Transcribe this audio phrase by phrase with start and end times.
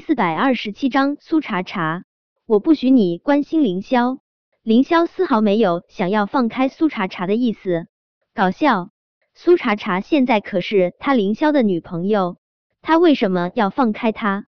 [0.00, 2.04] 四百二十七章苏茶茶，
[2.46, 4.18] 我不许你关心凌霄。
[4.62, 7.86] 凌霄丝毫没有想要放开苏茶茶的意思，
[8.34, 8.88] 搞笑！
[9.34, 12.38] 苏茶茶现在可是他凌霄的女朋友，
[12.80, 14.46] 他为什么要放开她？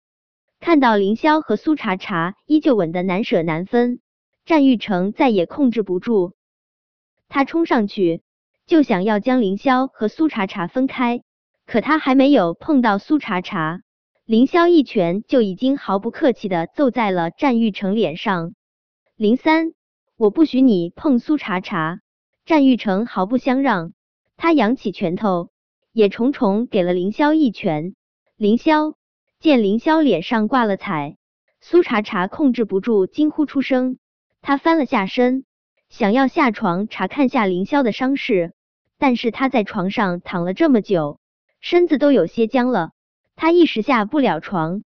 [0.59, 4.01] 看到凌霄和苏茶茶依旧吻得难舍难分，
[4.45, 6.33] 战玉成再也控制不住，
[7.27, 8.21] 他冲上去
[8.67, 11.23] 就想要将凌霄和苏茶茶分开，
[11.65, 13.81] 可他还没有碰到苏茶茶。
[14.29, 18.53] 凌霄一拳就已经毫不客气的揍在了战玉成脸上。
[19.15, 19.73] 林三，
[20.17, 21.99] 我不许你碰苏茶茶！
[22.45, 23.91] 战玉成毫不相让，
[24.37, 25.49] 他扬起拳头，
[25.93, 27.95] 也重重给了凌霄一拳。
[28.37, 28.93] 凌霄
[29.39, 31.17] 见凌霄脸上挂了彩，
[31.59, 33.97] 苏茶茶控制不住惊呼出声。
[34.43, 35.43] 他翻了下身，
[35.89, 38.53] 想要下床查看下凌霄的伤势，
[38.99, 41.19] 但是他在床上躺了这么久，
[41.61, 42.91] 身子都有些僵了。
[43.41, 44.83] 他一时下不了床，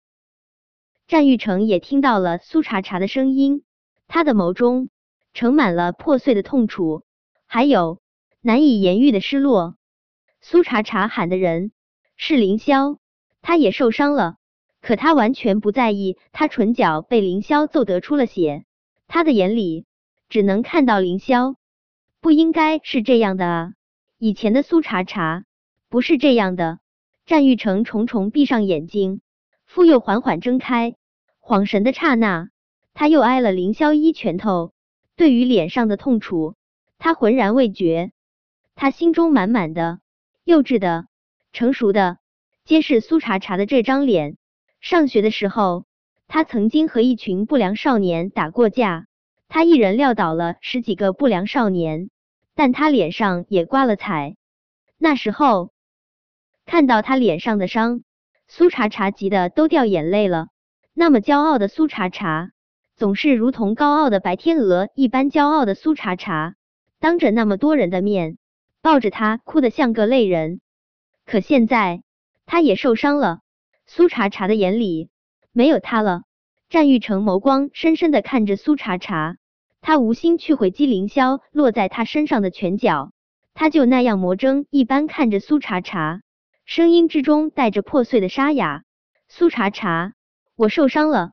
[1.06, 3.62] 战玉成也听到了苏茶茶的声音，
[4.06, 4.88] 他的眸中
[5.34, 7.04] 盛满了破碎的痛楚，
[7.44, 8.00] 还有
[8.40, 9.76] 难以言喻的失落。
[10.40, 11.72] 苏茶茶喊的人
[12.16, 12.96] 是凌霄，
[13.42, 14.36] 他也受伤了，
[14.80, 18.64] 可他完全不在意，他唇角被凌霄揍得出了血，
[19.08, 19.84] 他的眼里
[20.30, 21.56] 只能看到凌霄。
[22.22, 23.72] 不应该是这样的啊，
[24.16, 25.44] 以前的苏茶茶
[25.90, 26.78] 不是这样的。
[27.28, 29.20] 战玉成重重闭上眼睛，
[29.66, 30.94] 复又缓缓睁开，
[31.42, 32.48] 恍神的刹那，
[32.94, 34.72] 他又挨了凌霄一拳头。
[35.14, 36.54] 对于脸上的痛楚，
[36.96, 38.12] 他浑然未觉。
[38.74, 40.00] 他心中满满的、
[40.42, 41.06] 幼稚的、
[41.52, 42.16] 成熟的，
[42.64, 44.38] 皆是苏茶茶的这张脸。
[44.80, 45.84] 上学的时候，
[46.28, 49.06] 他曾经和一群不良少年打过架，
[49.48, 52.08] 他一人撂倒了十几个不良少年，
[52.54, 54.36] 但他脸上也挂了彩。
[54.96, 55.72] 那时候。
[56.68, 58.02] 看到他脸上的伤，
[58.46, 60.48] 苏茶茶急得都掉眼泪了。
[60.92, 62.50] 那么骄傲的苏茶茶，
[62.94, 66.56] 总是如同高傲的白天鹅一般骄傲的苏茶茶，
[67.00, 68.36] 当着那么多人的面
[68.82, 70.60] 抱着他哭得像个泪人。
[71.24, 72.02] 可现在
[72.44, 73.40] 他也受伤了，
[73.86, 75.08] 苏茶茶的眼里
[75.52, 76.24] 没有他了。
[76.68, 79.38] 战玉成眸光深深的看着苏茶茶，
[79.80, 83.12] 他无心去回击凌霄落在他身上的拳脚，
[83.54, 86.20] 他就那样魔怔一般看着苏茶茶。
[86.68, 88.82] 声音之中带着破碎的沙哑。
[89.26, 90.12] 苏茶茶，
[90.54, 91.30] 我受伤了，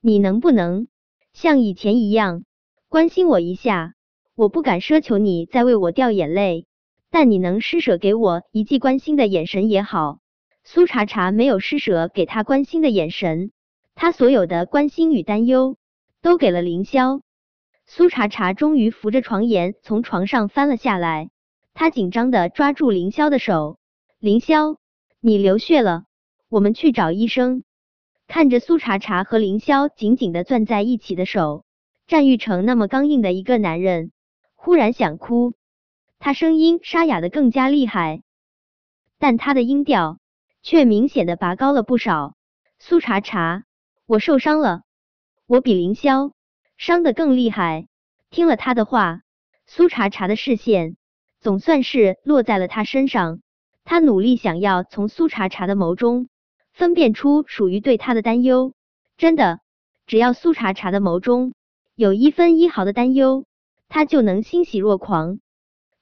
[0.00, 0.88] 你能不能
[1.34, 2.44] 像以前一样
[2.88, 3.92] 关心我一下？
[4.34, 6.64] 我不敢奢求你再为我掉眼泪，
[7.10, 10.20] 但你能施舍给我一记关心的眼神也好。
[10.64, 13.52] 苏茶茶没有施舍给他关心的眼神，
[13.94, 15.76] 他所有的关心与担忧
[16.22, 17.20] 都给了凌霄。
[17.84, 21.28] 苏茶茶终于扶着床沿从床上翻了下来，
[21.74, 23.76] 他紧张的抓住凌霄的手。
[24.22, 24.76] 凌霄，
[25.18, 26.04] 你流血了，
[26.48, 27.64] 我们去找医生。
[28.28, 31.64] 看着苏茶茶和凌霄紧紧的攥在一起的手，
[32.06, 34.12] 战玉成那么刚硬的一个男人，
[34.54, 35.54] 忽然想哭。
[36.20, 38.22] 他声音沙哑的更加厉害，
[39.18, 40.20] 但他的音调
[40.62, 42.36] 却明显的拔高了不少。
[42.78, 43.64] 苏茶茶，
[44.06, 44.82] 我受伤了，
[45.48, 46.30] 我比凌霄
[46.76, 47.88] 伤的更厉害。
[48.30, 49.22] 听了他的话，
[49.66, 50.96] 苏茶茶的视线
[51.40, 53.40] 总算是落在了他身上。
[53.84, 56.28] 他努力想要从苏茶茶的眸中
[56.72, 58.72] 分辨出属于对他的担忧。
[59.16, 59.60] 真的，
[60.06, 61.52] 只要苏茶茶的眸中
[61.94, 63.44] 有一分一毫的担忧，
[63.88, 65.40] 他就能欣喜若狂。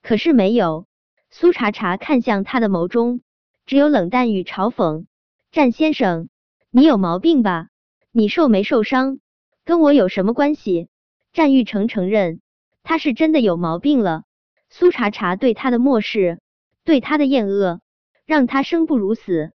[0.02, 0.86] 可是没有，
[1.30, 3.20] 苏茶茶看向他的眸中
[3.66, 5.06] 只有冷淡与嘲讽。
[5.50, 6.28] 战先生，
[6.70, 7.68] 你有毛病吧？
[8.12, 9.18] 你受没受伤，
[9.64, 10.88] 跟我有什么关系？
[11.32, 12.41] 战玉成承认
[12.82, 14.24] 他是真的有毛病了。
[14.68, 16.41] 苏茶茶对他的漠视。
[16.90, 17.80] 对他的厌恶，
[18.26, 19.52] 让他生不如死。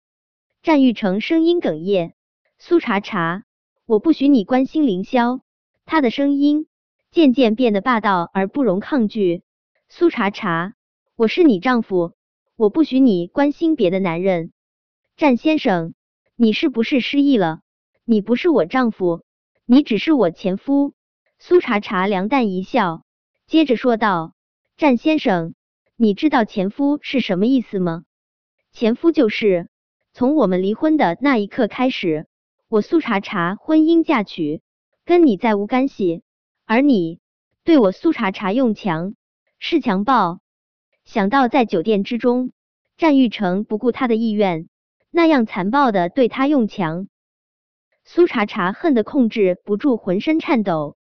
[0.63, 2.13] 战玉成声音哽咽
[2.59, 3.43] ：“苏茶茶，
[3.85, 5.41] 我不许你关心凌霄。”
[5.83, 6.67] 他的声音
[7.11, 9.43] 渐渐变得霸道而不容抗拒。
[9.89, 10.75] 苏茶茶，
[11.17, 12.13] 我是你丈夫，
[12.55, 14.53] 我不许你关心别的男人。
[15.17, 15.93] 战先生，
[16.37, 17.59] 你是不是失忆了？
[18.05, 19.25] 你不是我丈夫，
[19.65, 20.93] 你只是我前夫。
[21.37, 23.03] 苏茶茶凉淡一笑，
[23.45, 24.33] 接着说道
[24.77, 25.53] ：“战先生。”
[25.97, 28.03] 你知道前夫是什么意思吗？
[28.73, 29.69] 前夫就是
[30.11, 32.27] 从我们离婚的那一刻开始，
[32.67, 34.61] 我苏茶茶婚姻嫁娶，
[35.05, 36.21] 跟你再无干系。
[36.65, 37.21] 而你
[37.63, 39.15] 对我苏茶茶用强，
[39.57, 40.41] 是强暴。
[41.05, 42.51] 想到在酒店之中，
[42.97, 44.67] 战玉成不顾他的意愿，
[45.11, 47.07] 那样残暴的对他用强，
[48.03, 50.97] 苏茶茶恨得控制不住浑身颤抖。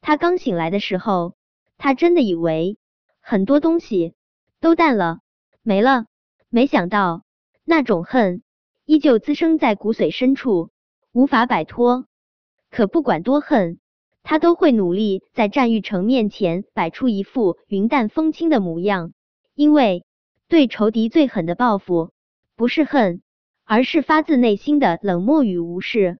[0.00, 1.34] 他刚醒来的时候，
[1.76, 2.78] 他真的以为
[3.20, 4.14] 很多东西。
[4.60, 5.20] 都淡了，
[5.62, 6.06] 没了。
[6.50, 7.24] 没想到
[7.64, 8.42] 那种恨
[8.86, 10.70] 依旧滋生在骨髓深处，
[11.12, 12.06] 无法摆脱。
[12.70, 13.78] 可不管多恨，
[14.22, 19.12] 他都会努力在战玉成面前摆出一副云淡风轻的模样，
[19.54, 20.04] 因为
[20.48, 22.12] 对仇敌最狠的报复
[22.56, 23.22] 不是恨，
[23.64, 26.18] 而是发自内心的冷漠与无视。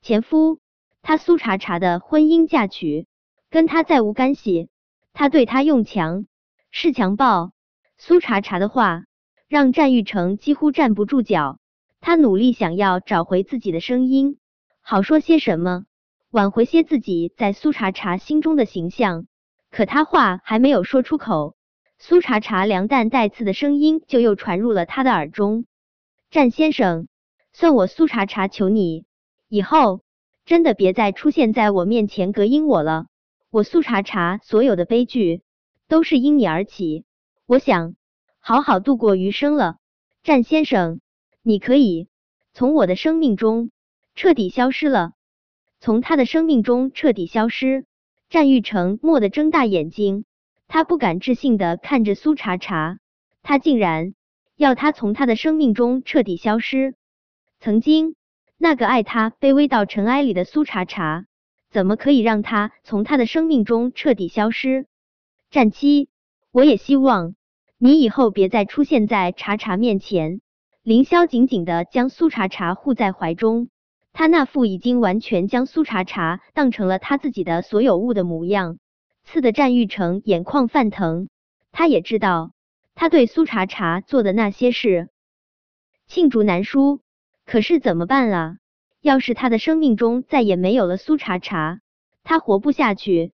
[0.00, 0.60] 前夫，
[1.02, 3.08] 他苏茶茶的婚姻嫁娶
[3.50, 4.68] 跟他再无干系，
[5.12, 6.26] 他对他用强
[6.70, 7.50] 是强暴。
[7.98, 9.04] 苏茶茶的话
[9.48, 11.58] 让战玉成几乎站不住脚，
[12.00, 14.38] 他努力想要找回自己的声音，
[14.82, 15.84] 好说些什么。
[16.30, 19.26] 挽回些自己在苏茶茶心中的形象，
[19.70, 21.56] 可他话还没有说出口，
[21.98, 25.64] 苏茶茶凉淡带刺的声音就又传入了他的耳中
[26.30, 27.08] ：“战先生，
[27.54, 29.06] 算我苏茶茶求你，
[29.48, 30.02] 以后
[30.44, 33.06] 真的别再出现在我面前隔音我了。
[33.50, 35.40] 我苏茶茶所有的悲剧
[35.88, 37.05] 都是因你而起，
[37.46, 37.94] 我想
[38.40, 39.76] 好好度过余生了。
[40.24, 41.00] 战先生，
[41.42, 42.08] 你可以
[42.52, 43.70] 从我的生命中
[44.16, 45.12] 彻底消失了。”
[45.78, 47.84] 从他的生命中彻底消失，
[48.30, 50.24] 战玉成蓦地睁大眼睛，
[50.66, 52.98] 他不敢置信的看着苏茶茶，
[53.44, 54.14] 他竟然
[54.56, 56.96] 要他从他的生命中彻底消失。
[57.60, 58.16] 曾经
[58.56, 61.26] 那个爱他、卑微到尘埃里的苏茶茶，
[61.70, 64.86] 怎么可以让他从他的生命中彻底消失？
[65.50, 66.08] 战七，
[66.56, 67.34] 我也希望
[67.76, 70.40] 你以后别再出现在茶茶面前。
[70.82, 73.68] 凌霄紧紧的将苏茶茶护在怀中。
[74.14, 78.78] 他那副已经完全将苏茶茶当成了他自己的所有物的模样，
[79.22, 81.28] 刺得战玉成眼眶泛疼。
[81.72, 82.52] 他也知道
[82.94, 85.10] 他对苏茶茶做的那些事
[86.08, 87.02] 罄竹难书，
[87.44, 88.56] 可是怎么办啊？
[89.02, 91.80] 要是他的生命中再也没有了苏茶茶，
[92.24, 93.32] 他活不下去。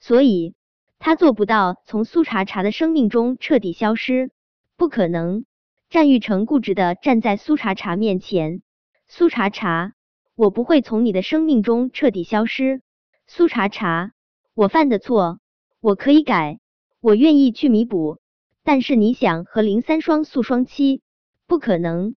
[0.00, 0.54] 所以，
[0.98, 4.30] 他做不到从苏茶茶的生命中彻底消失，
[4.76, 5.44] 不可能。
[5.90, 8.62] 战玉成固执的站在苏茶茶面前，
[9.06, 9.94] 苏茶茶。
[10.34, 12.82] 我不会从你的生命中彻底消失，
[13.26, 14.12] 苏茶茶。
[14.54, 15.40] 我犯的错，
[15.80, 16.60] 我可以改，
[17.00, 18.18] 我愿意去弥补。
[18.62, 21.00] 但是你想和林三双宿双栖，
[21.46, 22.14] 不可能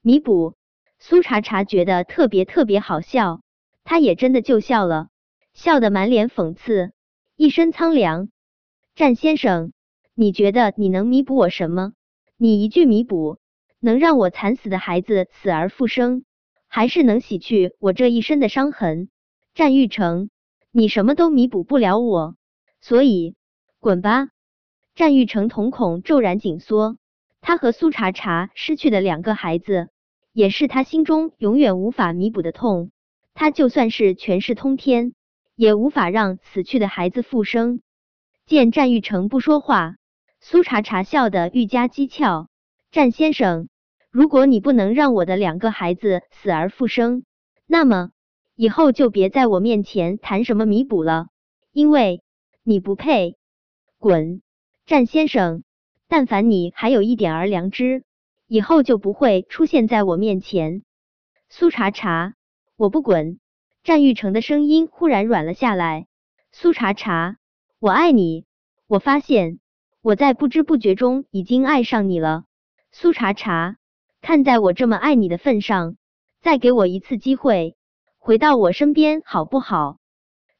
[0.00, 0.54] 弥补。
[0.98, 3.42] 苏茶茶觉得特别特别好笑，
[3.84, 5.08] 他也真的就笑了，
[5.52, 6.92] 笑得满脸讽刺，
[7.36, 8.28] 一身苍凉。
[8.94, 9.72] 战先生，
[10.14, 11.94] 你觉得你能弥补我什么？
[12.36, 13.38] 你一句弥补，
[13.80, 16.24] 能让我惨死的孩子死而复生？
[16.68, 19.08] 还是能洗去我这一身的伤痕，
[19.54, 20.28] 战玉成，
[20.70, 22.36] 你什么都弥补不了我，
[22.80, 23.34] 所以
[23.80, 24.28] 滚吧！
[24.94, 26.98] 战玉成瞳孔骤然紧缩，
[27.40, 29.88] 他和苏茶茶失去的两个孩子，
[30.32, 32.90] 也是他心中永远无法弥补的痛。
[33.34, 35.14] 他就算是权势通天，
[35.54, 37.80] 也无法让死去的孩子复生。
[38.46, 39.96] 见战玉成不说话，
[40.40, 42.48] 苏茶茶笑得愈加讥诮，
[42.90, 43.68] 战先生。
[44.10, 47.24] 如果你不能让我的两个孩子死而复生，
[47.66, 48.10] 那么
[48.54, 51.28] 以后就别在我面前谈什么弥补了，
[51.72, 52.22] 因为
[52.62, 53.36] 你不配。
[53.98, 54.42] 滚，
[54.84, 55.62] 战先生！
[56.08, 58.04] 但凡你还有一点儿良知，
[58.46, 60.82] 以后就不会出现在我面前。
[61.48, 62.34] 苏茶茶，
[62.76, 63.38] 我不滚！
[63.84, 66.06] 战玉成的声音忽然软了下来。
[66.52, 67.36] 苏茶茶，
[67.80, 68.44] 我爱你，
[68.86, 69.58] 我发现
[70.02, 72.44] 我在不知不觉中已经爱上你了。
[72.90, 73.76] 苏茶茶。
[74.20, 75.96] 看在我这么爱你的份上，
[76.40, 77.74] 再给我一次机会，
[78.18, 79.98] 回到我身边好不好？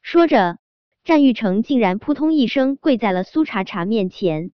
[0.01, 0.57] 说着，
[1.05, 4.51] 战玉成竟然扑通一声跪在了苏茶茶面前。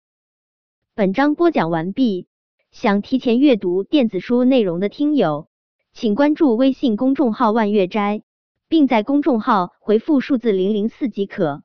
[0.94, 2.28] 本章播讲完毕，
[2.70, 5.48] 想提前阅读电子书内容的听友，
[5.92, 8.22] 请关注微信公众号万月斋，
[8.70, 11.64] 并在公众号回复数字零零四即可。